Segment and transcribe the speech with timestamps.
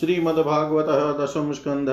[0.00, 1.88] श्रीमद्भागवत दशम स्कंध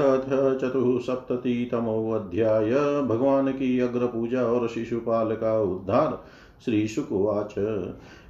[0.61, 6.23] चतुसप्ततितमोऽध्याय भगवान की अग्र पूजा और शिशुपाल का उद्धार
[6.65, 7.55] श्रीशुकुवाच।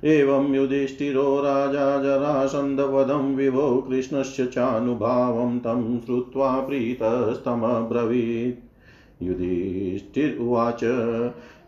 [0.04, 8.73] एवं युधिष्ठिरो राजा जरासन्दवधं विभो कृष्णस्य चानुभावं तं श्रुत्वा प्रीतस्तमब्रवीत्।
[9.22, 10.84] युधिष्ठिर उवाच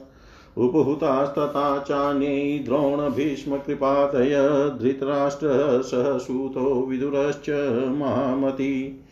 [0.58, 7.50] उपहुतास्तथा चान्यै द्रोणभीष्मकृपातय धृतराष्ट्रसहसूतो विदुरश्च
[7.98, 9.06] महामती।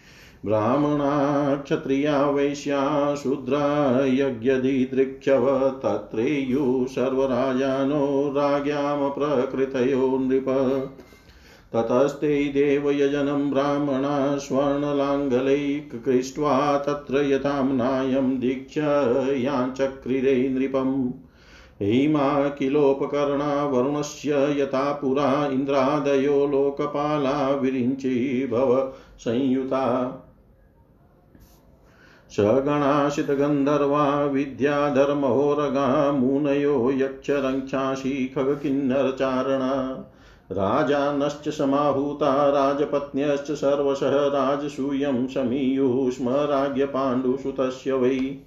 [0.46, 10.46] ब्राह्मणा क्षत्रिया वैश्या, शूद्रा यज्ञदिदृक्षव, तत्रेयुः सर्वराजानो राज्ञां प्रकृतयो नृप।
[11.78, 21.12] ततस्ते देवयजनं ब्राह्मणा स्वर्णलाङ्गलैककृष्ट्वा तत्र यथाम्नायं दीक्षयाञ्चक्रिरे नृपम्।
[21.82, 30.14] हिमा किलोपकरणा वरुणस्य यथा पुरा इन्द्रादयो लोकपाला विरिञ्ची भव संयुता।
[32.30, 40.04] सगणाशितगन्धर्वा विद्याधर्महोरगा मुनयो यक्षरङ्क्षांसि खगकिन्नरचारणा।
[40.52, 48.38] राजानश्च समाहूता, राजपत्न्यश्च सर्वशः, राजसूयं समीयुः स्म राज्ञपाण्डुसुतस्य वै।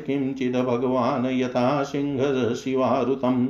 [0.06, 3.48] किञ्चित् भगवान् यथा सिंहशिवारुतम्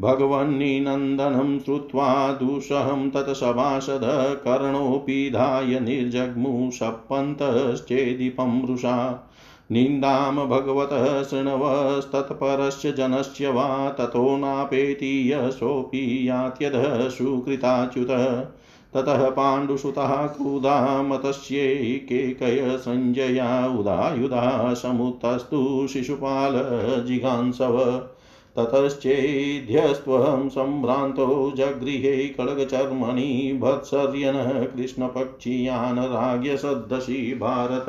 [0.00, 4.00] भगवन्निनन्दनं श्रुत्वा दुःसहं तत्सभासद
[4.44, 9.28] कर्णोऽपिधाय निर्जग्मु सपन्तश्चेदीपं रुषा
[9.72, 17.08] निन्दां भगवतः शृण्वस्तत्परस्य जनस्य वा ततो नापेति यशोऽपि यात्यधः
[18.94, 25.86] ततः पाण्डुसुतः क्रुधा मतस्यैकेकय सञ्जया उदायुधा समुतस्तु
[27.06, 27.78] जिघांसव।
[28.58, 37.86] ततश्चेध्यस्त्वहं सम्भ्रान्तो जगृहे खड्गचर्मणि भत्सर्यनः कृष्णपक्षीयान् राज्ञसद्दशि भारत।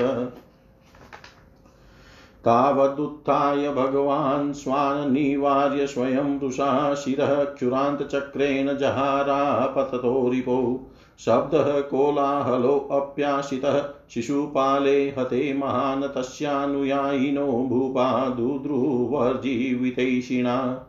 [2.46, 10.80] तावदुत्थाय भगवान् स्वान् निवार्य स्वयं रुषा शिरः क्षुरान्तचक्रेण जहारापततो रिपौ।
[11.20, 20.86] शब्दः कोलाहलोऽप्याशितः शिशुपाले हते महान् तस्यानुयायिनो भूपा दुद्रुवर्जीवितैषिणा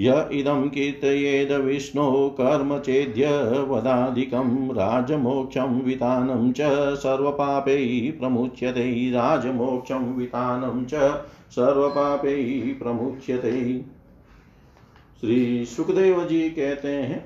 [0.00, 3.26] य इदं कीर्तयेद विष्णो कर्म चेद्य
[3.68, 6.60] वदाधिकं राजमोक्षं वितानं च
[6.96, 10.94] सर्वपापैः प्रमुच्यते। राजमोक्षं वितानं च
[11.50, 13.84] सर्वपापैः प्रमुच्यते।
[15.20, 17.20] श्री सुखदेव जी कहते हैं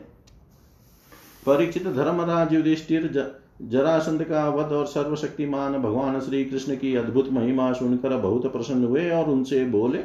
[1.46, 3.06] परीक्षित धर्मराज युधिष्ठिर
[3.68, 9.10] जरासंध का वध और सर्वशक्तिमान भगवान श्री कृष्ण की अद्भुत महिमा सुनकर बहुत प्रसन्न हुए
[9.10, 9.98] और उनसे बोले,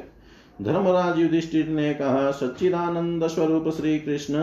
[0.62, 4.34] धर्मराज युधिष्ठिर ने कहा, सच्चिदानंद स्वरूप श्री कृष्ण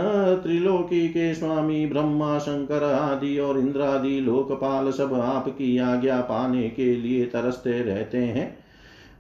[0.43, 7.25] त्रिलोकी के स्वामी, ब्रह्मा, शंकर आदि और इंद्रादि लोकपाल सब आपकी आज्ञा पाने के लिए
[7.25, 8.59] तरसते रहते हैं।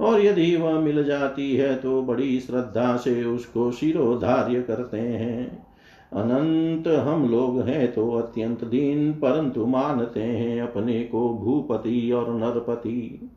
[0.01, 5.72] और यदि वह मिल जाती है तो बड़ी श्रद्धा से उसको शिरोधार्य करते हैं।
[6.13, 13.31] अनंत हम लोग हैं तो अत्यंत दीन, परंतु मानते हैं अपने को भूपति और नरपति।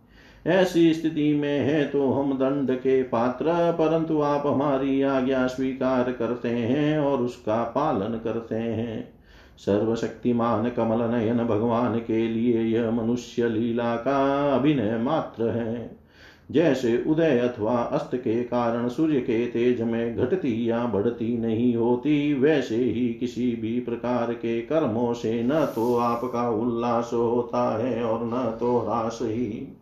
[0.45, 6.49] ऐसी स्थिति में है तो हम दंड के पात्र, परंतु आप हमारी आज्ञा स्वीकार करते
[6.49, 9.13] हैं और उसका पालन करते हैं।
[9.57, 14.17] सर्वशक्तिमान कमल नयन भगवान के लिए यह मनुष्य लीला का
[14.55, 16.04] अभिनय मात्र है।
[16.51, 22.33] जैसे उदय अथवा अस्त के कारण सूर्य के तेज में घटती या बढ़ती नहीं होती,
[22.33, 28.19] वैसे ही किसी भी प्रकार के कर्मों से न तो आपका उल्लास होता है और
[28.23, 29.77] न तो ह्रास ही।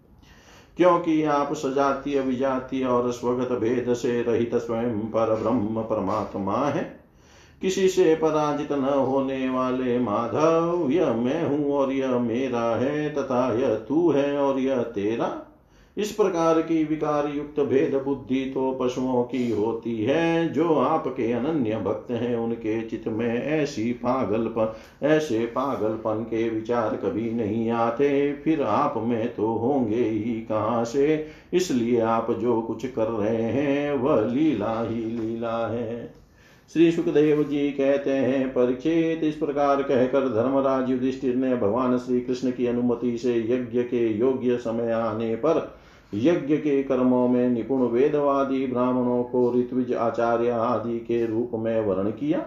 [0.77, 7.00] क्योंकि आप सजातीय, विजातीय और स्वगत भेद से रहित स्वयं पर ब्रह्म परमात्मा है।
[7.62, 13.53] किसी से पराजित न होने वाले माधव, यह मैं हूँ और यह मेरा है, तथा
[13.53, 15.42] यह तू है और यह तेरा।
[15.97, 21.77] इस प्रकार की विकार युक्त भेद बुद्धि तो पशुओं की होती है, जो आपके अनन्य
[21.77, 24.73] भक्त हैं, उनके चित्त में ऐसी पागलपन
[25.05, 31.27] ऐसे पागलपन के विचार कभी नहीं आते। फिर आप में तो होंगे ही कहाँ से?
[31.53, 36.13] इसलिए आप जो कुछ कर रहे हैं, वह लीला ही लीला है।
[36.73, 42.51] श्री सुखदेव जी कहते हैं परीक्षित इस प्रकार कहकर धर्मराज युधिष्ठिर ने भगवान श्री कृष्ण
[42.51, 45.82] की अनुमति से यज्ञ के योग्य समय आने पर
[46.13, 52.10] यज्ञ के कर्मों में निपुण वेदवादी ब्राह्मणों को ऋत्विज आचार्य आदि के रूप में वर्ण
[52.10, 52.46] किया।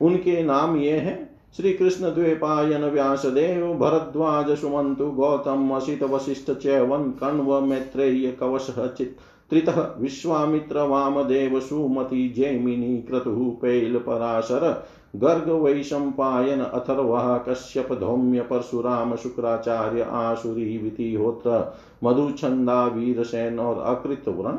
[0.00, 7.60] उनके नाम ये हैं श्री कृष्ण द्वेपायन व्यासदेव, भरद्वाज सुमंतु, गौतम असित वशिष्ठ चैवन कण्व
[7.60, 9.16] मैत्रेय, कवश चित
[9.50, 20.02] त्रितः विश्वामित्र वामदेव सुमति जैमिनी क्रतु पैल पराशर गर्ग वैशंपायन अथर्वः कश्यप धौम्य परशुराम शुक्राचार्य
[20.02, 24.58] आसुरी वितिहोत्र मधुछंदा वीरसेन और अकृत वर्ण।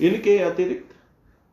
[0.00, 0.88] इनके अतिरिक्त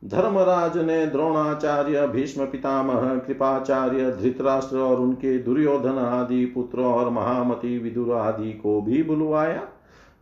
[0.06, 8.13] धर्मराज ने द्रोणाचार्य, भीष्म पितामह, कृपाचार्य, धृतराष्ट्र और उनके दुर्योधन आदि पुत्र और महामति विदुर
[8.13, 9.68] आदि को भी बुलवाया।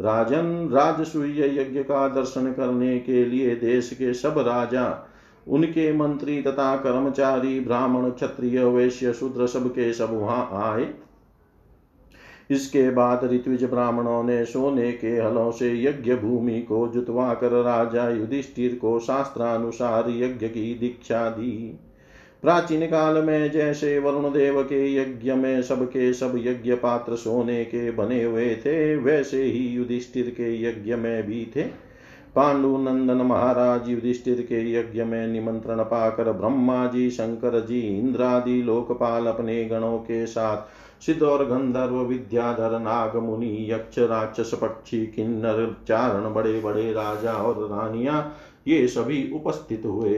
[0.01, 5.07] राजन राजसूय यज्ञ का दर्शन करने के लिए देश के सब राजा,
[5.47, 10.93] उनके मंत्री तथा कर्मचारी, ब्राह्मण, क्षत्रिय, वैश्य, शूद्र सब के सब वहाँ आए।
[12.49, 18.09] इसके बाद ऋत्विज ब्राह्मणों ने सोने के हलों से यज्ञ भूमि को जुतवा कर राजा
[18.09, 21.79] युधिष्ठिर को शास्त्रानुसार यज्ञ की दीक्षा दी।
[22.43, 27.91] प्राचीन काल में जैसे वरुण देव के यज्ञ में सबके सब यज्ञ पात्र सोने के
[27.91, 31.63] बने हुए थे, वैसे ही युधिष्ठिर के यज्ञ में भी थे।
[32.35, 39.25] पांडु नंदन महाराज युधिष्ठिर के यज्ञ में निमंत्रण पाकर ब्रह्मा जी शंकर जी इंद्रादि, लोकपाल
[39.25, 46.33] अपने गणों के साथ सिद्ध और गंधर्व, विद्याधर नाग मुनि यक्ष, राक्षस पक्षी, किन्नर, चारण
[46.33, 48.31] बड़े बड़े राजा और रानिया
[48.67, 50.17] ये सभी उपस्थित हुए।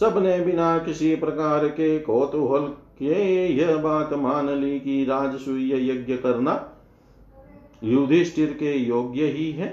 [0.00, 2.66] सबने बिना किसी प्रकार के कौतूहल
[2.98, 6.54] के यह बात मान ली कि राजसूय यज्ञ करना
[7.84, 9.68] युधिष्ठिर के योग्य ही है,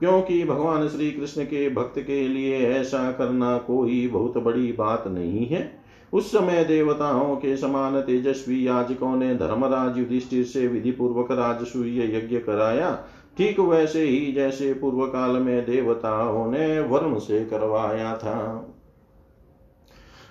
[0.00, 5.46] क्योंकि भगवान श्री कृष्ण के भक्त के लिए ऐसा करना कोई बहुत बड़ी बात नहीं
[5.46, 5.70] है।
[6.12, 12.38] उस समय देवताओं के समान तेजस्वी याजकों ने धर्मराज युधिष्ठिर से विधि पूर्वक राजसूय यज्ञ
[12.38, 12.94] कराया।
[13.38, 18.70] ठीक वैसे ही जैसे पूर्व काल में देवताओं ने वरुण से करवाया था।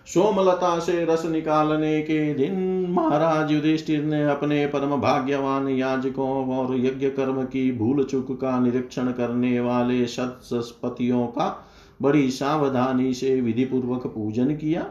[0.08, 7.10] सोमलता से रस निकालने के दिन महाराज युधिष्ठिर ने अपने परम भाग्यवान याजकों और यज्ञ
[7.10, 11.70] कर्म की भूल चुक का निरीक्षण करने वाले सत्सपतियों का
[12.02, 14.90] बड़ी सावधानी से विधि पूर्वक पूजन किया।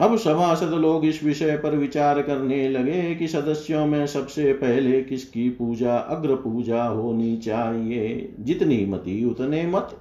[0.00, 5.50] अब सभासद लोग इस विषय पर विचार करने लगे कि सदस्यों में सबसे पहले किसकी
[5.50, 8.34] पूजा अग्र पूजा होनी चाहिए?
[8.40, 9.98] जितनी मति उतने मत।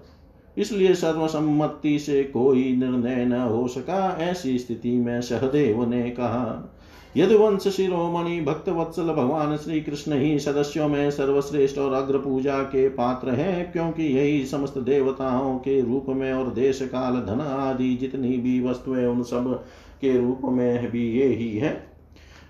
[0.58, 6.76] इसलिए सर्वसम्मति से कोई निर्णय न हो सका। ऐसी स्थिति में सहदेव ने कहा,
[7.18, 12.88] यदुवंश शिरोमणि भक्त वत्सल भगवान श्री कृष्ण ही सदस्यों में सर्वश्रेष्ठ और अग्र पूजा के
[12.90, 18.38] पात्र हैं, क्योंकि यही समस्त देवताओं के रूप में और देश काल धन आदि जितनी
[18.38, 19.54] भी वस्तुएँ उन सब
[20.02, 21.88] के रूप में भी ये ही है।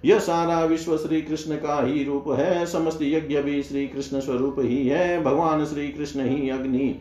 [0.06, 4.56] यह सारा विश्व श्री कृष्ण का ही रूप है, समस्त यज्ञ भी श्री कृष्ण स्वरूप
[4.60, 6.96] ही है। भगवान श्री कृष्ण ही अग्नि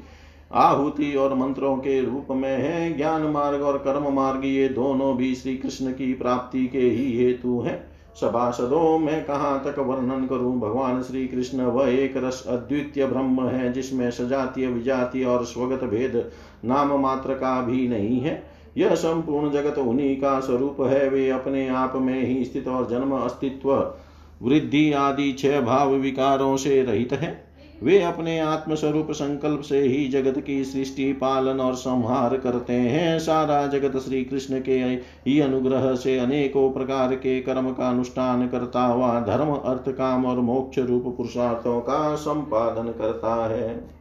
[0.52, 5.34] आहुति और मंत्रों के रूप में है, ज्ञान मार्ग और कर्म मार्ग, ये दोनों भी
[5.34, 10.60] श्री कृष्ण की प्राप्ति के ही हेतु हैं। सभासदों, में कहाँ तक वर्णन करूँ?
[10.60, 16.30] भगवान श्री कृष्ण वह एक रस अद्वितीय ब्रह्म है, जिसमें सजातीय, विजातीय और स्वगत भेद
[16.64, 18.42] नाम मात्र का भी नहीं है।
[18.76, 23.12] यह संपूर्ण जगत उन्हीं का स्वरूप है, वे अपने आप में ही स्थित और जन्म
[23.12, 23.94] अस्तित्व,
[24.42, 27.47] वृद्धि आदि छह भाव विकारों से रहित है।
[27.82, 33.66] वे अपने आत्मस्वरूप संकल्प से ही जगत की सृष्टि, पालन और संहार करते हैं। सारा
[33.66, 34.78] जगत श्री कृष्ण के
[35.26, 40.40] ही अनुग्रह से अनेकों प्रकार के कर्म का अनुष्ठान करता हुआ धर्म, अर्थ, काम और
[40.40, 43.98] मोक्ष रूप पुरुषार्थों का संपादन करता है।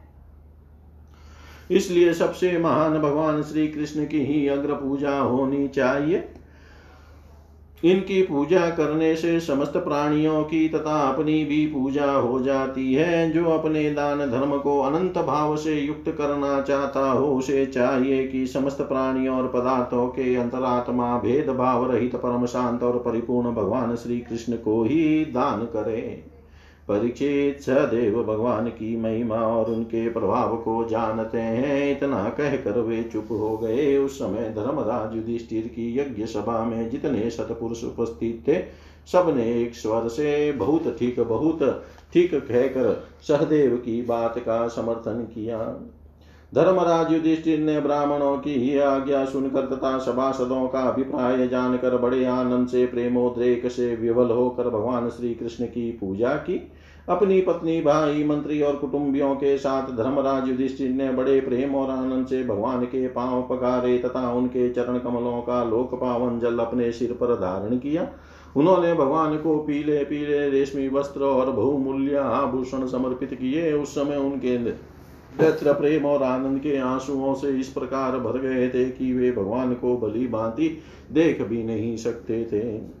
[1.70, 6.28] इसलिए सबसे महान भगवान श्री कृष्ण की ही अग्र पूजा होनी चाहिए।
[7.84, 13.44] इनकी पूजा करने से समस्त प्राणियों की तथा अपनी भी पूजा हो जाती है। जो
[13.44, 18.80] अपने दान धर्म को अनंत भाव से युक्त करना चाहता हो, उसे चाहिए कि समस्त
[18.80, 24.82] प्राणियों और पदार्थों के अंतरात्मा भेदभाव रहित परम शांत और परिपूर्ण भगवान श्री कृष्ण को
[24.84, 26.24] ही दान करे।
[26.88, 33.26] परीक्षित सदैव भगवान की महिमा और उनके प्रभाव को जानते हैं। इतना कहकर वे चुप
[33.30, 38.62] हो गए। उस समय धर्मराज युधिष्ठिर की यज्ञ सभा में जितने सतपुरुष उपस्थित थे,
[39.12, 45.58] सबने एक स्वर से बहुत ठीक बहुत ठीक कहकर सहदेव की बात का समर्थन किया।
[46.52, 52.68] धर्मराज युधिष्ठिर ने ब्राह्मणों की ही आज्ञा सुनकर तथा सभासदों का अभिप्राय जानकर बड़े आनंद
[52.68, 56.70] से, प्रेमोद्रेक से विवल होकर भगवान श्री कृष्ण की पूजा की।
[57.08, 62.26] अपनी पत्नी, भाई, मंत्री और कुटुंबियों के साथ धर्मराज युधिष्ठिर ने बड़े प्रेम और आनंद
[62.26, 67.12] से भगवान के पाँव पकारे तथा उनके चरण कमलों का लोक पावन जल अपने सिर
[67.12, 68.08] पर धारण किया।
[68.56, 74.58] उन्होंने भगवान को पीले पीले रेशमी वस्त्र और बहुमूल्य आभूषण समर्पित किए। उस समय उनके
[74.58, 79.74] नेत्र प्रेम और आनंद के आंसुओं से इस प्रकार भर गए थे कि वे भगवान
[79.74, 80.68] को भली भांति
[81.12, 82.97] देख भी नहीं सकते थे।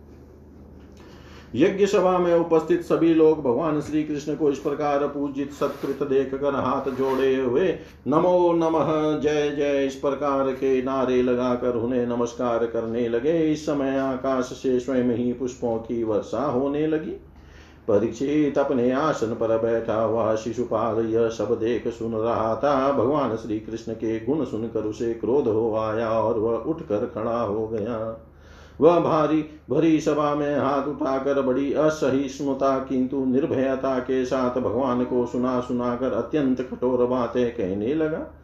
[1.54, 6.34] यज्ञ सभा में उपस्थित सभी लोग भगवान श्री कृष्ण को इस प्रकार पूजित सत्कृत देख
[6.34, 12.66] कर हाथ जोड़े हुए, नमो नमः, जय जय, इस प्रकार के नारे लगाकर उन्हें नमस्कार
[12.66, 17.20] करने लगे। इस समय आकाश से स्वयं ही पुष्पों की वर्षा होने लगी।
[17.88, 23.60] परीक्षित अपने आसन पर बैठा हुआ शिशुपाल यह सब देख सुन रहा था। भगवान श्री
[23.60, 28.24] कृष्ण के गुण सुनकर उसे क्रोध हो आया और वह उठकर खड़ा हो गया।
[28.80, 35.26] वह भारी भरी सभा में हाथ उठाकर बड़ी असहिष्णुता किंतु निर्भयता के साथ भगवान को
[35.26, 38.34] सुना सुनाकर अत्यंत कठोर बातें कहने लगा।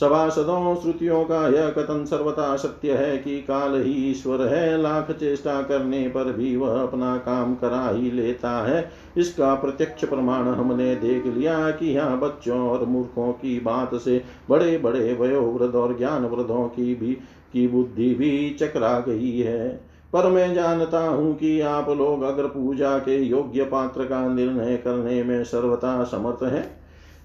[0.00, 5.62] सभासदों, श्रुतियों का यह कथन सर्वथा सत्य है कि काल ही ईश्वर है। लाख चेष्टा
[5.62, 11.26] करने पर भी वह अपना काम करा ही लेता है। इसका प्रत्यक्ष प्रमाण हमने देख
[11.26, 16.68] लिया कि यहाँ बच्चों और मूर्खों की बात से बड़े बड़े वयोवृद्ध और ज्ञान वृद्धों
[16.68, 17.18] की भी
[17.52, 19.68] की बुद्धि भी चकरा गई है।
[20.12, 25.22] पर मैं जानता हूँ कि आप लोग अगर पूजा के योग्य पात्र का निर्णय करने
[25.22, 26.64] में सर्वथा समर्थ हैं।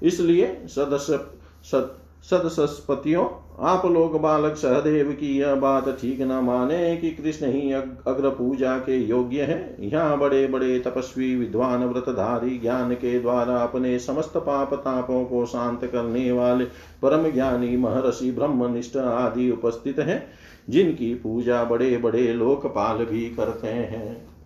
[0.04, 1.20] इसलिए सदस्य
[2.24, 3.26] सदस्यपतियों
[3.66, 8.78] आप लोग बालक सहदेव की यह बात ठीक न माने कि कृष्ण ही अग्र पूजा
[8.78, 14.74] के योग्य है। यहाँ बड़े बड़े तपस्वी, विद्वान, व्रतधारी, ज्ञान के द्वारा अपने समस्त पाप
[14.74, 16.66] तापों को शांत करने वाले
[17.02, 20.24] परम ज्ञानी, महर्षि, ब्रह्मनिष्ठ आदि उपस्थित हैं,
[20.70, 24.37] जिनकी पूजा बड़े बड़े लोकपाल भी करते हैं।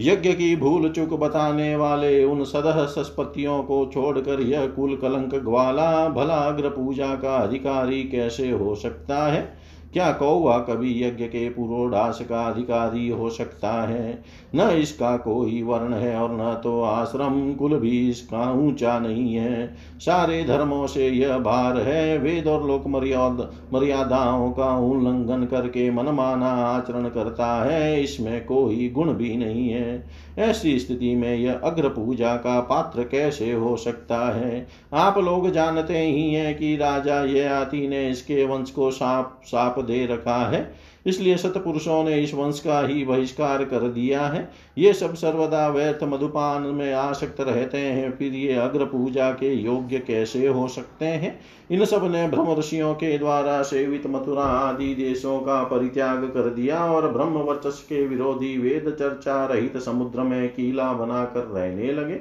[0.00, 6.08] यज्ञ की भूल चुक बताने वाले उन सदह सस्पतियों को छोड़कर यह कुल कलंक ग्वाला
[6.08, 9.63] भला अग्र पूजा का अधिकारी कैसे हो सकता है?
[9.94, 14.22] क्या कौवा कभी यज्ञ के पुरोडास का अधिकारी हो सकता है?
[14.54, 19.74] न इसका कोई वर्ण है और न तो आश्रम कुल भी इसका ऊँचा नहीं है।
[20.00, 26.46] सारे धर्मों से यह भार है। वेद और लोक मर्याद, मर्यादाओं का उल्लंघन करके मनमाना
[26.46, 30.06] आचरण करता है। इसमें कोई गुण भी नहीं है।
[30.38, 34.66] ऐसी स्थिति में यह अग्र पूजा का पात्र कैसे हो सकता है?
[34.92, 39.78] आप लोग जानते ही हैं कि राजा ये आती ने इसके वंश को साप साप
[39.78, 40.74] दे रखा है।
[41.06, 46.04] इसलिए सतपुरुषों ने इस वंश का ही बहिष्कार कर दिया है। ये सब सर्वदा व्यर्थ
[46.04, 51.38] मधुपान में आसक्त रहते हैं, फिर ये अग्र पूजा के योग्य कैसे हो सकते हैं?
[51.70, 57.10] इन सबने ब्रह्म ऋषियों के द्वारा सेवित मथुरा आदि देशों का परित्याग कर दिया और
[57.12, 62.20] ब्रह्म वर्चस के विरोधी वेद चर्चा रहित समुद्र में कीला बनाकर रहने लगे।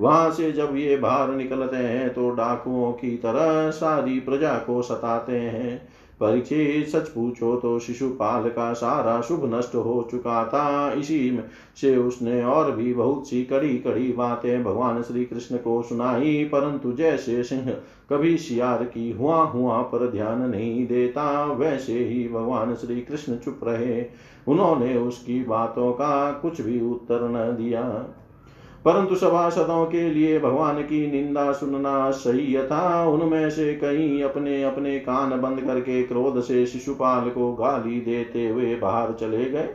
[0.00, 5.38] वहाँ से जब ये बाहर निकलते हैं तो डाकुओं की तरह सारी प्रजा को सताते
[5.38, 5.88] हैं।
[6.22, 11.44] परीक्षित सच पूछो तो शिशुपाल का सारा शुभ नष्ट हो चुका था। इसी में
[11.80, 16.92] से उसने और भी बहुत सी कड़ी कड़ी बातें भगवान श्री कृष्ण को सुनाई, परंतु
[16.92, 17.70] जैसे सिंह
[18.10, 23.60] कभी शियार की हुआ हुआ पर ध्यान नहीं देता, वैसे ही भगवान श्री कृष्ण चुप
[23.64, 24.04] रहे।
[24.48, 27.82] उन्होंने उसकी बातों का कुछ भी उत्तर न दिया।
[28.84, 34.98] परंतु सभासदों के लिए भगवान की निंदा सुनना सही था उनमें से कई अपने अपने
[34.98, 39.68] कान बंद करके क्रोध से शिशुपाल को गाली देते हुए बाहर चले गए।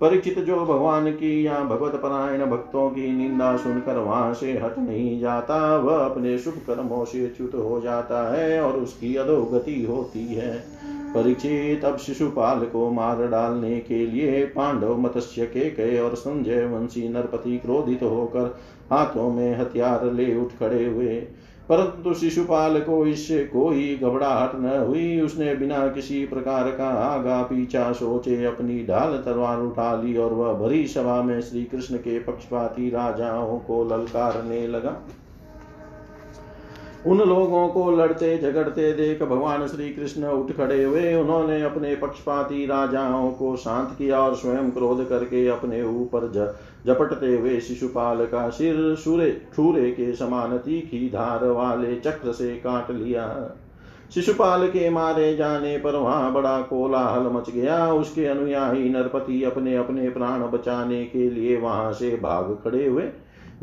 [0.00, 5.20] परिचित जो भगवान की या भगवत परायण भक्तों की निंदा सुनकर वहाँ से हट नहीं
[5.20, 10.64] जाता, वह अपने शुभ कर्मों से च्युत हो जाता है और उसकी अधोगति होती है।
[11.14, 17.08] परीक्षित अब शिशुपाल को मार डालने के लिए पांडव मत्स्य के कहे और संजय वंशी
[17.08, 18.56] नरपति क्रोधित होकर
[18.92, 21.14] हाथों में हथियार ले उठ खड़े हुए।
[21.68, 27.92] परंतु शिशुपाल को इससे कोई घबराहट न हुई। उसने बिना किसी प्रकार का आगा पीछा
[27.92, 32.90] सोचे अपनी ढाल तलवार उठा ली और वह भरी सभा में श्री कृष्ण के पक्षपाती
[32.90, 34.96] राजाओं को ललकारने लगा।
[37.06, 42.64] उन लोगों को लड़ते झगड़ते देख भगवान श्री कृष्ण उठ खड़े हुए। उन्होंने अपने पक्षपाती
[42.66, 46.28] राजाओं को शांत किया और स्वयं क्रोध करके अपने ऊपर
[46.86, 52.90] झपटते हुए शिशुपाल का सिर सूर्य छूरे के समान तीखी धार वाले चक्र से काट
[52.90, 53.26] लिया।
[54.14, 60.08] शिशुपाल के मारे जाने पर वहाँ बड़ा कोलाहल मच गया। उसके अनुयायी नरपति अपने अपने
[60.10, 63.02] प्राण बचाने के लिए वहाँ से भाग खड़े हुए।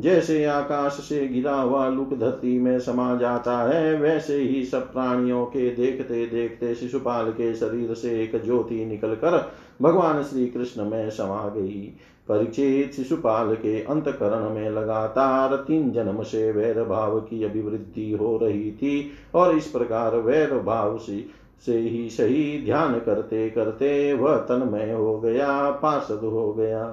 [0.02, 5.46] जैसे आकाश से गिरा हुआ लुक धरती में समा जाता है, वैसे ही सब प्राणियों
[5.46, 11.48] के देखते देखते शिशुपाल के शरीर से एक ज्योति निकलकर भगवान श्री कृष्ण में समा
[11.50, 11.94] गई।
[12.30, 18.72] परिचित शिशुपाल के अंतकरण में लगातार तीन जन्म से वैर भाव की अभिवृद्धि हो रही
[18.72, 21.26] थी और इस प्रकार वैर भाव से
[21.66, 26.86] से ही सही ध्यान करते करते वह तन्मय हो गया, पार्षद हो गया।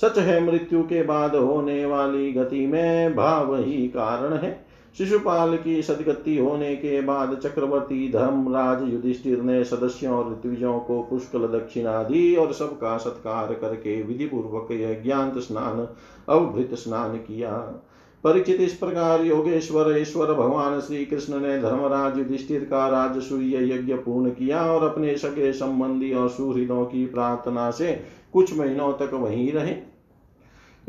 [0.00, 4.66] सच है मृत्यु के बाद होने वाली गति में भाव ही कारण है।
[4.98, 11.46] शिशुपाल की सदगति होने के बाद चक्रवर्ती धर्मराज युधिष्ठिर ने सदस्यों और ऋत्विजों को पुष्कल
[11.48, 15.86] दक्षिणा दी और सबका सत्कार करके विधि पूर्वक यज्ञांत स्नान
[16.28, 17.50] अवभृत स्नान किया।
[18.24, 24.30] परिचित इस प्रकार योगेश्वर, ईश्वर भगवान श्री कृष्ण ने धर्मराज युधिष्ठिर का राजसूय यज्ञ पूर्ण
[24.30, 27.92] किया और अपने सगे संबंधी और सुहृदों की प्रार्थना से
[28.32, 29.89] कुछ महीनों तक वहीं रहे।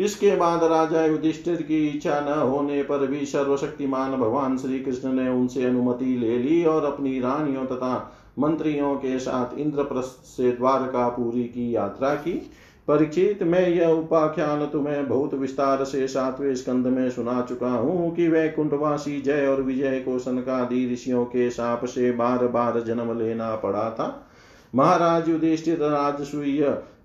[0.01, 5.29] इसके बाद राजा युधिष्ठिर की इच्छा न होने पर भी सर्वशक्तिमान भगवान श्री कृष्ण ने
[5.29, 7.93] उनसे अनुमति ले ली और अपनी रानियों तथा
[8.39, 12.33] मंत्रियों के साथ इंद्रप्रस्थ से द्वारकापुरी की यात्रा की।
[12.87, 18.27] परीक्षित, मैं यह उपाख्यान तुम्हें बहुत विस्तार से सातवें स्कंद में सुना चुका हूँ कि
[18.27, 23.55] वह कुंठवासी जय और विजय को सनकादि ऋषियों के साप से बार बार जन्म लेना
[23.55, 24.27] पड़ा था।
[24.75, 26.61] महाराज युधिष्ठिर राजसूय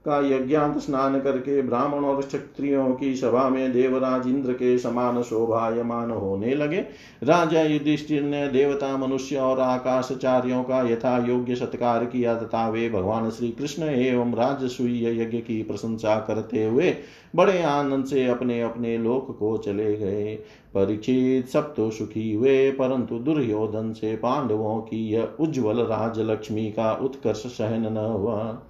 [0.08, 6.10] का यज्ञांत स्नान करके ब्राह्मण और क्षत्रियों की सभा में देवराज इंद्र के समान शोभायमान
[6.10, 6.80] होने लगे।
[7.22, 13.30] राजा युधिष्ठिर ने देवता, मनुष्य और आकाशचार्यों का यथा योग्य सत्कार किया तथा वे भगवान
[13.30, 16.94] श्री कृष्ण एवं राजसूय यज्ञ की प्रशंसा करते हुए
[17.36, 20.34] बड़े आनंद से अपने अपने लोक को चले गए।
[20.74, 27.42] परीक्षित सब तो सुखी हुए, परंतु दुर्योधन से पांडवों की यह उज्ज्वल राजलक्ष्मी का उत्कर्ष
[27.46, 28.62] सहन न हुआ।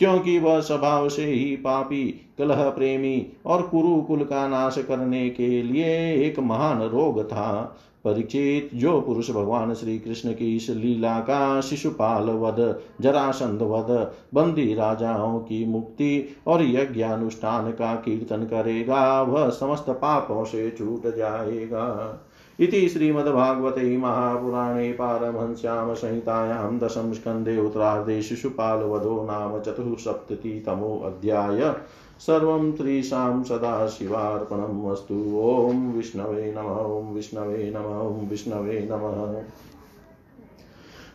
[0.00, 6.14] क्योंकि वह स्वभाव से ही पापी, कलह प्रेमी और कुरुकुल का नाश करने के लिए
[6.24, 12.24] एक महान रोग था। परिचित जो पुरुष भगवान श्री कृष्ण की इस लीला का शिशुपाल
[12.24, 20.44] वध, जरासंध वध, बंदी राजाओं की मुक्ति और यज्ञानुष्ठान का कीर्तन करेगा, वह समस्त पापों
[20.44, 22.26] से छूट जाएगा।
[22.60, 31.74] इति श्रीमद्भागवते महापुराणे पारमहंस्यां संहितायां दशम स्कन्धे उत्तरार्धे शिशुपालवधो नाम चतुःसप्ततितमोऽध्याय
[32.18, 39.42] सर्वं त्रिशां सदाशिवार्पणम् अस्तु। ॐ विष्णवे नम, ॐ विष्णवे नम, ॐ विष्णवे नमः।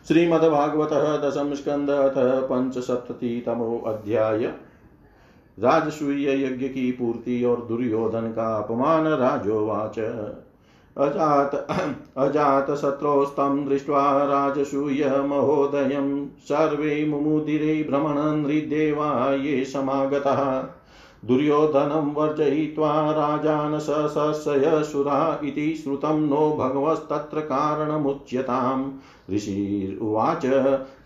[0.08, 4.54] श्रीमद्भागवतः दशम स्कंद अथ पंचसप्ततितमो अध्याय
[5.58, 9.98] राजसूय यज्ञ की पूर्ति और दुर्योधन का अपमान राजोवाच।
[10.98, 11.66] अजात,
[12.16, 20.64] अजातशत्रोस्तं दृष्ट्वा राजसूय महोदयं सर्वे मुमुदिरे भ्रमणन् हृदेवा ये समागतः।
[21.24, 28.92] दुर्योधनं वर्जयित्वा राजान् सशय सुरा इति श्रुतं नो भगवस्तत्र कारणमुच्यताम्।
[29.34, 30.46] ऋषिरुवाच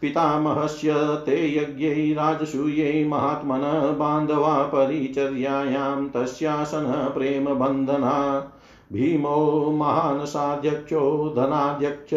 [0.01, 0.93] पितामहस्य
[1.27, 8.45] ते यज्ञै राजसूयै महात्मन बान्धवा परिचर्यायां तस्यासन प्रेमबन्धना।
[8.93, 12.11] भीमो महानसाध्यक्षो धनाध्यक्ष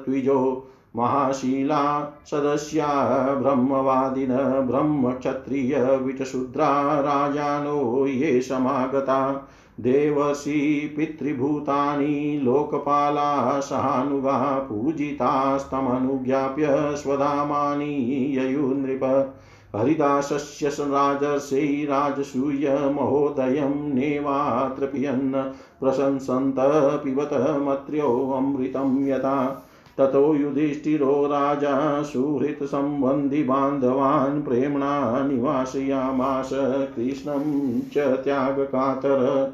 [0.06, 9.48] द्विजो महाशीला सदस्या ब्रह्मवादिन ब्रह्मक्षत्रियविटशूद्रा राजानो ये समागता।
[9.80, 19.34] देवसी पितृभूतानि लोकपाला सहानुगा पूजितास्तमनुज्ञाप्य स्वधामानि ययुनृप।
[19.76, 26.56] हरिदासस्य राजर्षै राजसूयमहोदयं नेवात्र पियन् प्रशंसन्त
[27.04, 36.50] पिबत मत्र्योऽमृतं यथा। ततो युधिष्ठिरो राजा सुहृत्सम्बन्धिबान्धवान् प्रेम्णा निवासयामास।
[36.96, 39.54] कृष्णं च त्यागकातर।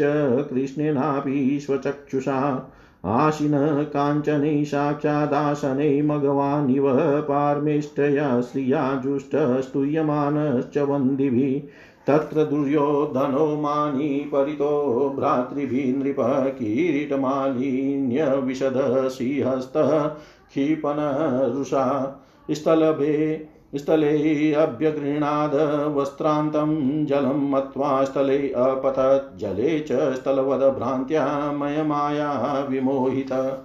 [0.50, 2.70] कृष्णेनापि स्वचक्षुषा
[3.04, 16.16] आशिन काञ्चनै साक्षादासनै मघवानिव पार्मेष्टया श्रिया जुष्टस्तूयमानश्च वन्दिभिः। तत्र दुर्योधनो मानी परितो भ्रातृभिः नृप
[16.58, 22.16] किरीटमालिन्यविशद श्रीहस्तः क्षिपनरुषा
[22.50, 25.50] स्थलभे स्थले अभ्यगृह्णाद
[25.96, 33.62] वस्त्रान्तं जलं मत्वा स्थले अपतत्। जले च स्थलवद भ्रान्त्या मयमाया विमोहित।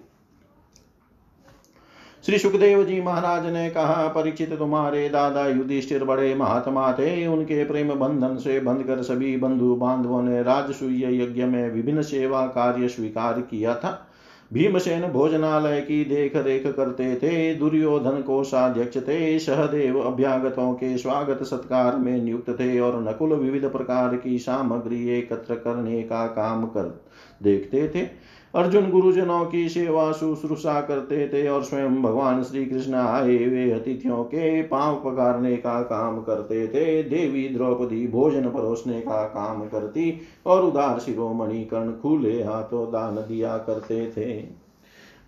[2.28, 7.94] श्री सुखदेव जी महाराज ने कहा परीक्षित तुम्हारे दादा युधिष्ठिर बड़े महात्मा थे। उनके प्रेम
[7.94, 13.76] बंधन से बंधकर सभी बंधु बांधवों ने राजसूय यज्ञ में विभिन्न सेवा कार्य स्वीकार किया
[13.76, 14.08] था।
[14.54, 21.44] भीमसेन भोजनालय की देख रेख करते थे। दुर्योधन को साध्यक्ष थे। सहदेव अभ्यागतों के स्वागत
[21.44, 27.04] सत्कार में नियुक्त थे और नकुल विविध प्रकार की सामग्री एकत्र करने का काम कर
[27.44, 28.28] देखते थे।
[28.58, 34.24] अर्जुन गुरुजनों की सेवा शुश्रूषा करते थे और स्वयं भगवान श्री कृष्ण आए वे अतिथियों
[34.24, 40.66] के पाँव पगारने का काम करते थे। देवी द्रौपदी भोजन परोसने का काम करती और
[40.66, 44.34] उदार शिरोमणि कर्ण खुले हाथों दान दिया करते थे।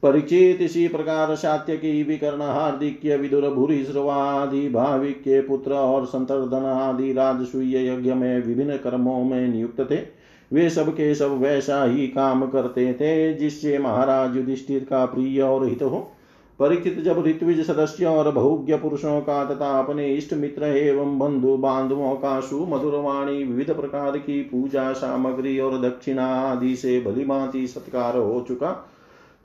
[0.03, 6.65] परिचित इसी प्रकार सात्य की विकर्ण हार्दिक्य, विदुर भूरी, श्रवादि भाविक के पुत्र और संतर्दन
[6.65, 10.18] आदि राजसूय यज्ञ में विभिन्न कर्मों में नियुक्त थे।
[10.53, 15.67] वे सब के सब वैसा ही काम करते थे, जिससे महाराज युधिष्ठिर का प्रिय और
[15.67, 16.11] हित हो।
[16.59, 22.15] परीक्षित जब ऋत्विज सदस्य और बहुज्ञ पुरुषों का तथा अपने इष्ट मित्र एवं बंधु बांधवों
[22.15, 28.71] का सुमधुरवाणी विविध प्रकार की पूजा सामग्री और दक्षिणा आदि से भलीभांति सत्कार हो चुका।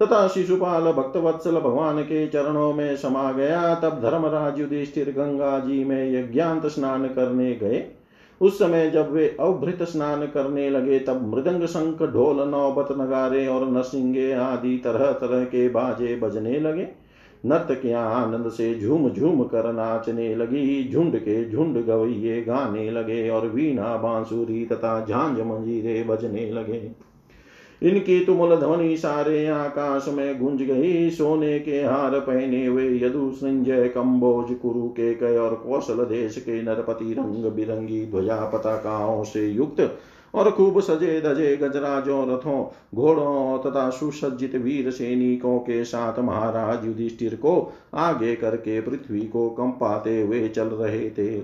[0.02, 6.14] तथा शिशुपाल भक्तवत्सल भगवान के चरणों में समा गया। तब धर्मराज युधिष्ठिर गंगा जी में
[6.14, 7.84] यज्ञांत स्नान करने गए।
[8.44, 13.70] उस समय जब वे अवभृत स्नान करने लगे, तब मृदंग शंख, ढोल, नौबत नगारे और
[13.70, 16.88] नरसिंगे आदि तरह तरह के बाजे बजने लगे।
[17.46, 23.46] नर्तकियाँ आनंद से झूम झूम कर नाचने लगी। झुंड के झुंड गवैये गाने लगे और
[23.46, 27.13] वीणा, बांसुरी तथा झांझ मंजीरे बजने लगे।
[27.82, 33.88] इनकी तुमुल ध्वनि सारे आकाश में गुंज गई, सोने के हार पहने हुए यदु संजय
[33.88, 39.98] कंबोज, कुरु के कय और कौशल देश के नरपति रंग बिरंगी ध्वजा पताकाओं से युक्त
[40.34, 47.34] और खूब सजे धजे गजराजों रथों, घोड़ों तथा सुसज्जित वीर सैनिकों के साथ महाराज युधिष्ठिर
[47.34, 51.36] को आगे करके पृथ्वी को कंपाते हुए चल रहे थे।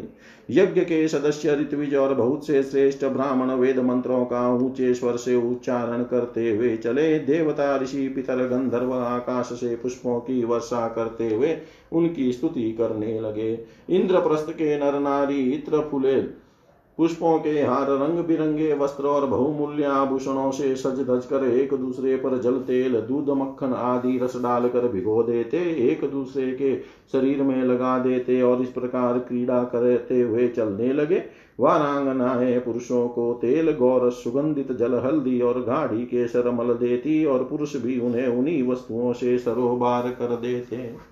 [0.51, 5.35] यज्ञ के सदस्य ऋत्विज और बहुत से श्रेष्ठ ब्राह्मण वेद मंत्रों का ऊँचे स्वर से
[5.51, 11.57] उच्चारण करते हुए चले। देवता, ऋषि, पितर, गंधर्व, आकाश से पुष्पों की वर्षा करते हुए
[11.93, 13.53] उनकी स्तुति करने लगे।
[13.91, 16.50] इंद्रप्रस्थ के नर नारी, इत्र फुले
[16.99, 22.17] पुष्पों के हार रंग बिरंगे वस्त्र और बहुमूल्य आभूषणों से सज धज कर एक दूसरे
[22.17, 25.59] पर जल, तेल, दूध, मक्खन आदि रस डालकर भिगो देते,
[25.93, 26.77] एक दूसरे के
[27.13, 31.23] शरीर में लगा देते और इस प्रकार क्रीड़ा करते हुए चलने लगे।
[31.61, 37.77] वारांगनाएँ पुरुषों को तेल, गौर, सुगंधित जल, हल्दी और गाढ़ी केसर मल देती और पुरुष
[37.77, 41.10] भी उन्हें उन्हीं वस्तुओं से सरोबार कर देते।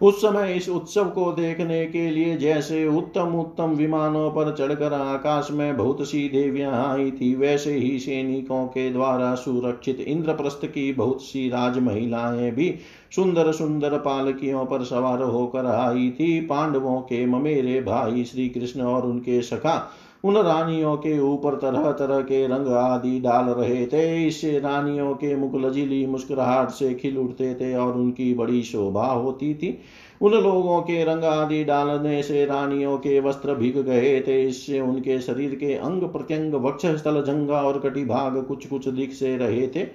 [0.00, 5.48] उस समय इस उत्सव को देखने के लिए जैसे उत्तम उत्तम विमानों पर चढ़कर आकाश
[5.50, 11.22] में बहुत सी देवियाँ आई थी, वैसे ही सैनिकों के द्वारा सुरक्षित इंद्रप्रस्थ की बहुत
[11.22, 12.74] सी राज महिलाएँ भी
[13.16, 19.06] सुंदर सुंदर पालकियों पर सवार होकर आई थी। पांडवों के ममेरे भाई श्री कृष्ण और
[19.06, 19.76] उनके सखा
[20.24, 25.34] उन रानियों के ऊपर तरह तरह के रंग आदि डाल रहे थे। इससे रानियों के
[25.36, 29.78] मुख लजीली मुस्कुराहट से खिल उठते थे और उनकी बड़ी शोभा होती थी।
[30.22, 35.20] उन लोगों के रंग आदि डालने से रानियों के वस्त्र भीग गए थे। इससे उनके
[35.20, 39.66] शरीर के अंग प्रत्यंग वक्ष स्थल जंगा और कटी भाग कुछ कुछ दिख से रहे
[39.68, 39.86] थे।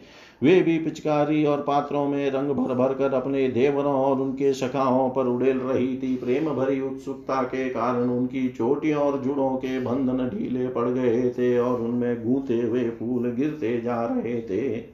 [0.44, 5.10] वे भी पिचकारी और पात्रों में रंग भर भर कर अपने देवरों और उनके सखाओं
[5.10, 10.30] पर उड़ेल रही थी। प्रेम भरी उत्सुकता के कारण उनकी चोटियों और जुड़ों के बंधन
[10.30, 14.94] ढीले पड़ गए थे और उनमें गूंथे हुए फूल गिरते जा रहे थे।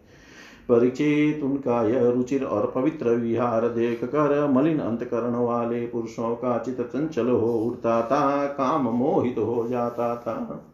[0.70, 6.82] परिचित उनका यह रुचिर और पवित्र विहार देख कर मलिन अंतकरण वाले पुरुषों का चित
[6.82, 10.66] चंचल हो उठता था, काम मोहित हो जाता था।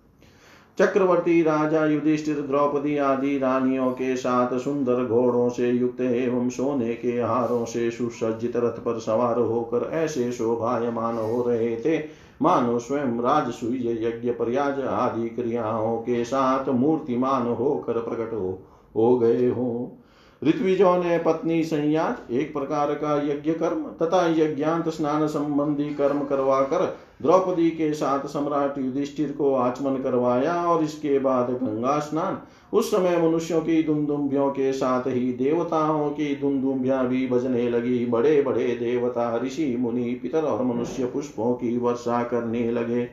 [0.79, 7.21] चक्रवर्ती राजा युधिष्ठिर द्रौपदी आदि रानियों के साथ सुंदर घोड़ों से युक्त एवं सोने के
[7.21, 12.03] हारों से सुसज्जित रथ पर सवार होकर ऐसे शोभायमान हो रहे थे।
[12.41, 18.59] मानो स्वयं राजसूय यज्ञ प्रयाज आदि क्रियाओं के साथ मूर्तिमान होकर प्रकट हो,
[18.95, 19.97] हो गए हो।
[20.43, 26.61] ऋत्विजों ने पत्नी संयाज एक प्रकार का यज्ञ कर्म तथा यज्ञांत स्नान संबंधी कर्म करवा
[26.61, 32.37] कर द्रौपदी के साथ सम्राट युधिष्ठिर को आचमन करवाया और इसके बाद गंगा स्नान।
[32.73, 38.41] उस समय मनुष्यों की दुमदुम्बियों के साथ ही देवताओं की दुमदुम्बियाँ भी बजने लगी। बड़े
[38.41, 43.07] बड़े देवता, ऋषि, मुनि, पितर और मनुष्य पुष्पों की वर्षा करने लगे।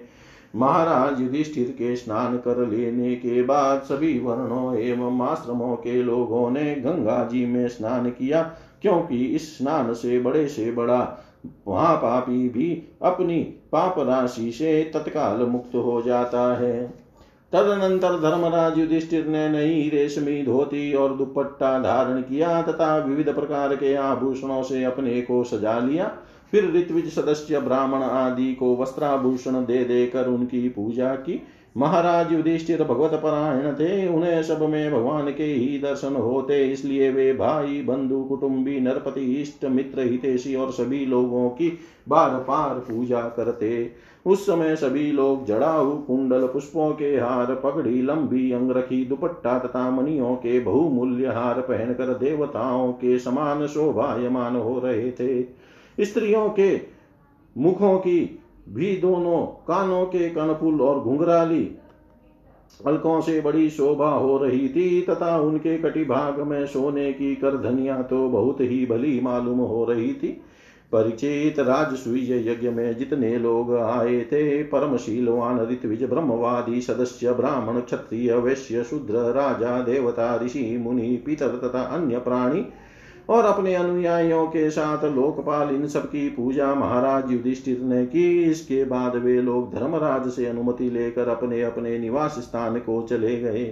[0.55, 6.74] महाराज युधिष्ठिर के स्नान कर लेने के बाद सभी वर्णों एवं आश्रमों के लोगों ने
[6.76, 8.42] गंगा जी में स्नान किया,
[8.82, 11.00] क्योंकि इस स्नान से बड़े से बड़ा
[11.68, 16.86] महापापी भी अपनी पाप राशि से तत्काल मुक्त हो जाता है।
[17.53, 23.95] तदनंतर धर्मराज युधिष्ठिर ने नई रेशमी धोती और दुपट्टा धारण किया तथा विविध प्रकार के
[23.95, 26.11] आभूषणों से अपने को सजा लिया।
[26.53, 31.40] फिर ऋत्विज सदस्य ब्राह्मण आदि को वस्त्राभूषण दे देकर उनकी पूजा की।
[31.77, 37.33] महाराज युधिष्ठिर भगवत परायण थे, उन्हें सब में भगवान के ही दर्शन होते, इसलिए वे
[37.33, 43.91] भाई, बंधु, कुटुंबी, नरपति, इष्ट, मित्र, हितेशी और सभी लोगों की बार पार पूजा करते।
[44.27, 50.35] उस समय सभी लोग जड़ाऊ कुंडल पुष्पों के हार पगड़ी, लंबी अंगरखी दुपट्टा तथा मनियों
[50.37, 55.43] के बहुमूल्य हार पहनकर देवताओं के समान शोभायमान हो रहे थे।
[56.05, 56.81] स्त्रियों के
[57.57, 58.39] मुखों की
[58.69, 61.65] भी दोनों कानों के कनपुल और घुंघराली
[62.87, 68.01] अलकों से बड़ी शोभा हो रही थी, तथा उनके कटी भाग में सोने की करधनिया
[68.03, 70.41] तो बहुत ही भली मालूम हो रही थी।
[70.93, 78.83] परिचित राजसूय यज्ञ में जितने लोग आए थे परमशीलवान ऋत्विज ब्रह्मवादी सदस्य, ब्राह्मण, क्षत्रिय, वैश्य,
[78.85, 82.65] शूद्र, राजा, देवता, ऋषि, मुनि, पितर तथा अन्य प्राणी
[83.29, 88.85] और अपने अनुयायियों के साथ लोकपाल इन सब की पूजा महाराज युधिष्ठिर ने की। इसके
[88.85, 93.64] बाद वे लोग धर्मराज से अनुमति लेकर अपने अपने निवास स्थान को चले गए।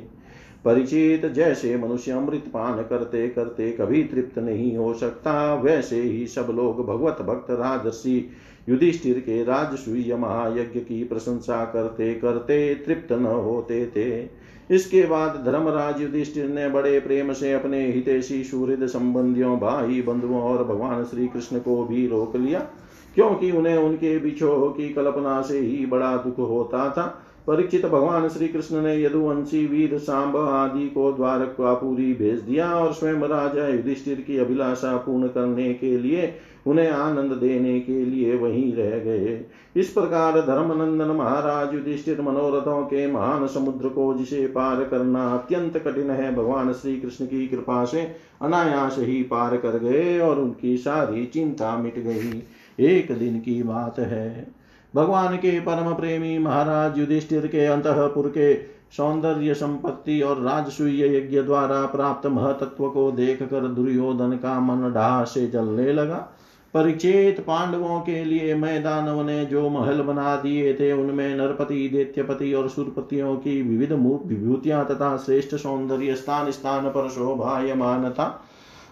[0.64, 6.48] परिचित जैसे मनुष्य अमृत पान करते करते कभी तृप्त नहीं हो सकता, वैसे ही सब
[6.51, 8.30] लोग भगवत भक्त राजर्षि
[8.68, 14.39] युधिष्ठिर के राजसूय महायज्ञ की प्रशंसा करते करते तृप्त न होते थे।
[14.70, 20.64] इसके बाद धर्मराज युधिष्ठिर ने बड़े प्रेम से अपने हितेशी सूर्य संबंधियों, भाई बंधुओं और
[20.64, 22.60] भगवान श्री कृष्ण को भी रोक लिया,
[23.14, 27.06] क्योंकि उन्हें उनके बिछोह की कल्पना से ही बड़ा दुख होता था।
[27.47, 33.22] परीक्षित भगवान श्री कृष्ण ने यदुवंशी, वीर, सांब आदि को द्वारकापुरी भेज दिया और स्वयं
[33.22, 36.32] राजा युधिष्ठिर की अभिलाषा पूर्ण करने के लिए
[36.66, 39.41] उन्हें आनंद देने के लिए वहीं रह गए।
[39.76, 46.11] इस प्रकार धर्मनंदन महाराज युधिष्ठिर मनोरथों के महान समुद्र को जिसे पार करना अत्यंत कठिन
[46.11, 48.03] है, भगवान श्री कृष्ण की कृपा से
[48.43, 52.43] अनायास ही पार कर गए और उनकी सारी चिंता मिट गई।
[52.80, 54.59] एक दिन की बात है।
[54.95, 58.55] भगवान के परम प्रेमी महाराज युधिष्ठिर के अंतपुर के
[58.97, 65.24] सौंदर्य संपत्ति और राजसूय यज्ञ द्वारा प्राप्त महतत्व को देख कर दुर्योधन का मन डाह
[65.24, 66.16] से जलने लगा।
[66.74, 72.68] परिचेत पांडवों के लिए मैदानव ने जो महल बना दिए थे, उनमें नरपति, दैत्यपति और
[72.68, 78.45] सुरपतियों की विविध विभूतियाँ तथा श्रेष्ठ सौंदर्य स्थान स्थान पर शोभायमान था।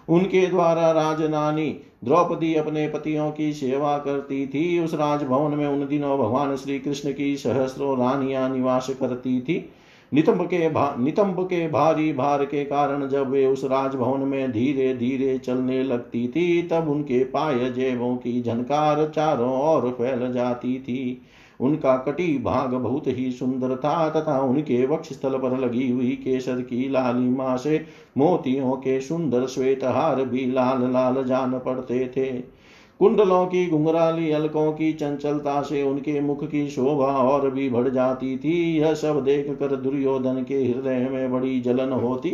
[0.08, 6.18] उनके द्वारा राजनानी द्रौपदी अपने पतियों की सेवा करती थी। उस राजभवन में उन दिनों
[6.18, 9.70] भगवान श्री कृष्ण की सहस्रों रानियाँ निवास करती थी।
[10.12, 14.94] नितंब के भा, नितंब के भारी भार के कारण जब वे उस राजभवन में धीरे
[14.94, 21.22] धीरे चलने लगती थी, तब उनके पाय जेबों की झनकार चारों ओर फैल जाती थी।
[21.60, 26.60] उनका कटी भाग बहुत ही सुंदर था, तथा उनके वक्ष स्थल पर लगी हुई केसर
[26.60, 27.84] की लालिमा से
[28.18, 32.58] मोतियों के सुंदर श्वेत हार भी लाल लाल जान पड़ते थे।
[33.00, 38.36] कुंडलों की घुंघराली, अलकों की चंचलता से उनके मुख की शोभा और भी बढ़ जाती
[38.38, 42.30] थी। यह सब देख कर दुर्योधन के हृदय में बड़ी जलन होती।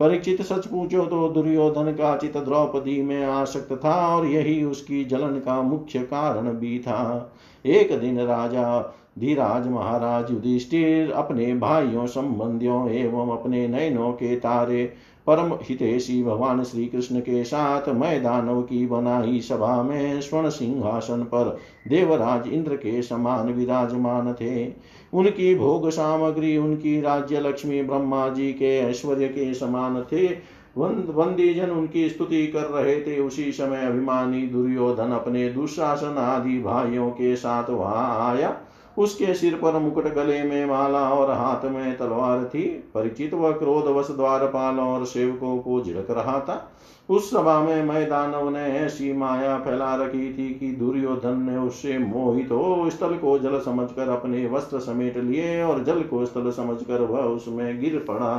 [0.00, 5.38] परीक्षित सच पूछो तो दुर्योधन का चित द्रौपदी में आसक्त था और यही उसकी जलन
[5.38, 7.32] का मुख्य कारण भी था।
[7.66, 14.84] एक दिन राजा धीराज महाराज युधिष्ठिर अपने भाइयों, संबंधियों एवं अपने नयनों के तारे
[15.26, 21.58] परम हितेशी भगवान श्री कृष्ण के साथ मैदानव की बनाई सभा में स्वर्ण सिंहासन पर
[21.88, 24.66] देवराज इंद्र के समान विराजमान थे।
[25.14, 30.28] उनकी भोग सामग्री, उनकी राज्य लक्ष्मी ब्रह्मा जी के ऐश्वर्य के समान थे।
[30.76, 37.10] वंदी जन उनकी स्तुति कर रहे थे। उसी समय अभिमानी दुर्योधन अपने दुशासन आदि भाइयों
[37.10, 38.56] के साथ वहाँ आया।
[38.96, 42.62] उसके सिर पर मुकुट गले में माला और हाथ में तलवार थी।
[42.94, 46.72] परिचित व क्रोधवश द्वारपाल और सेवकों को झिड़क रहा था।
[47.08, 52.50] उस सभा में मैदानव ने ऐसी माया फैला रखी थी कि दुर्योधन ने उससे मोहित
[52.50, 57.20] हो स्थल को जल समझकर अपने वस्त्र समेट लिए और जल को स्थल समझकर वह
[57.20, 58.34] उसमें गिर पड़ा।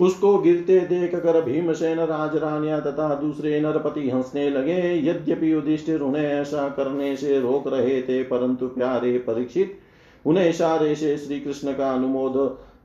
[0.00, 6.68] उसको गिरते देख कर भीमसेन राजरानिया तथा दूसरे नरपति हंसने लगे। यद्यपि युधिष्ठिर उन्हें ऐसा
[6.68, 9.78] करने से रोक रहे थे, परंतु प्यारे परीक्षित,
[10.24, 12.36] उन्हें इशारे से श्री कृष्ण का अनुमोद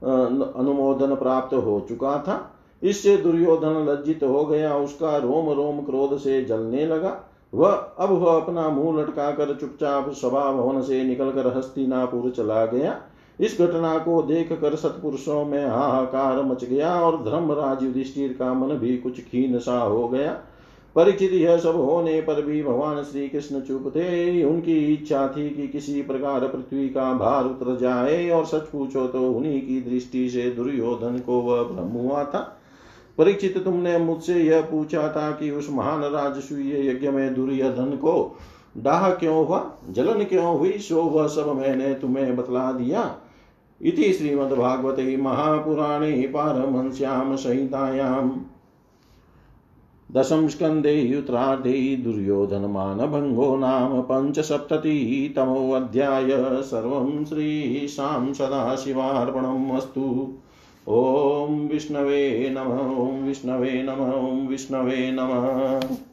[0.04, 2.54] अनुमोदन प्राप्त हो चुका था।
[2.84, 7.18] इससे दुर्योधन लज्जित हो गया। उसका रोम रोम क्रोध से जलने लगा।
[7.54, 12.92] वह अब वह अपना मुँह लटका कर चुपचाप सभा भवन से निकलकर हस्तिनापुर चला गया।
[13.40, 18.76] इस घटना को देख कर सतपुरुषों में हाहाकार मच गया और धर्मराज युधिष्ठिर का मन
[18.76, 20.32] भी कुछ खीन सा हो गया।
[20.96, 25.68] परिचित यह सब होने पर भी भगवान श्री कृष्ण चुप थे। उनकी इच्छा थी कि
[25.68, 30.50] किसी प्रकार पृथ्वी का भार उतर जाए और सच पूछो तो उन्हीं की दृष्टि से
[30.52, 32.42] दुर्योधन को वह भ्रम हुआ था।
[33.18, 38.36] परीक्षित तुमने मुझसे यह पूछा था कि उस महान राजसूय यज्ञ में दुर्योधन को
[38.78, 39.64] डाह क्यों हुआ?
[39.90, 40.72] जलन क्यों हुई?
[40.72, 43.04] सो वह सब मैंने तुम्हें बतला दिया।
[43.82, 48.32] इति श्रीमद्भागवते महापुराणे पारमहंस्यां संहितायाम्
[50.12, 60.34] दशम स्कन्धे युत्रार्धे दुर्योधनमानभङ्गो नाम पञ्चसप्ततितमोऽध्याय। सर्वं श्रीशां सदाशिवार्पणम् अस्तु।
[60.88, 66.07] ॐ विष्णवे नम, ॐ विष्णवे नम विष्णवे नमः।